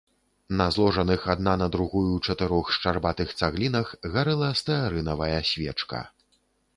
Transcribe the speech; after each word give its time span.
На 0.59 0.65
зложаных 0.75 1.25
адна 1.33 1.51
на 1.63 1.67
другую 1.75 2.15
чатырох 2.27 2.71
шчарбатых 2.77 3.35
цаглінах 3.41 3.91
гарэла 4.15 4.49
стэарынавая 4.63 5.39
свечка. 5.51 6.01